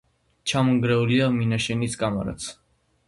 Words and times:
ჩამონგრეულია 0.51 1.27
მინაშენის 1.35 1.99
კამარაც. 2.03 2.49